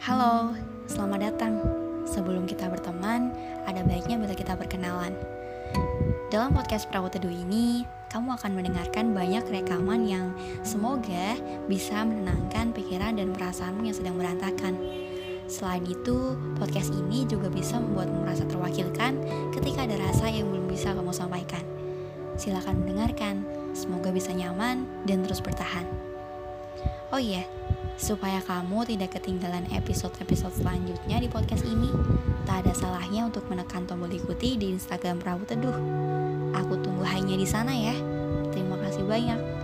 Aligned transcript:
Halo, 0.00 0.56
selamat 0.88 1.20
datang. 1.28 1.60
Sebelum 2.08 2.48
kita 2.48 2.72
berteman, 2.72 3.36
ada 3.68 3.84
baiknya 3.84 4.16
bila 4.16 4.32
kita 4.32 4.56
berkenalan. 4.56 5.12
Dalam 6.32 6.56
podcast 6.56 6.88
Perahu 6.88 7.12
Teduh 7.12 7.28
ini, 7.28 7.84
kamu 8.08 8.32
akan 8.40 8.56
mendengarkan 8.56 9.12
banyak 9.12 9.44
rekaman 9.52 10.08
yang 10.08 10.32
semoga 10.64 11.36
bisa 11.68 12.00
menenangkan 12.00 12.72
pikiran 12.72 13.20
dan 13.20 13.36
perasaanmu 13.36 13.84
yang 13.84 13.92
sedang 13.92 14.16
berantakan. 14.16 14.72
Selain 15.52 15.84
itu, 15.84 16.32
podcast 16.56 16.96
ini 16.96 17.28
juga 17.28 17.52
bisa 17.52 17.76
membuatmu 17.76 18.24
merasa 18.24 18.48
terwakilkan 18.48 19.20
ketika 19.52 19.84
ada 19.84 20.00
rasa 20.00 20.32
yang 20.32 20.48
belum 20.48 20.64
bisa 20.64 20.96
kamu 20.96 21.12
sampaikan. 21.12 21.60
Silakan 22.40 22.88
mendengarkan, 22.88 23.44
semoga 23.76 24.08
bisa 24.08 24.32
nyaman 24.32 24.88
dan 25.04 25.28
terus 25.28 25.44
bertahan. 25.44 25.84
Oh 27.12 27.20
iya, 27.20 27.44
supaya 28.00 28.40
kamu 28.40 28.88
tidak 28.88 29.20
ketinggalan 29.20 29.68
episode-episode 29.76 30.56
selanjutnya 30.56 31.20
di 31.20 31.28
podcast 31.28 31.68
ini, 31.68 31.92
tak 32.48 32.64
ada 32.64 32.72
salahnya 32.72 33.28
untuk 33.28 33.44
menekan 33.52 33.84
tombol 33.84 34.08
ikuti 34.08 34.56
di 34.56 34.72
Instagram 34.72 35.20
Perahu 35.20 35.44
Teduh. 35.44 35.76
Aku 36.56 36.80
tunggu 36.80 37.04
hanya 37.04 37.36
di 37.36 37.44
sana 37.44 37.76
ya. 37.76 37.92
Terima 38.56 38.80
kasih 38.80 39.04
banyak. 39.04 39.59